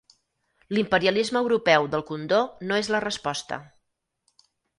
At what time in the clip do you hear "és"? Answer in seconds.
2.85-2.91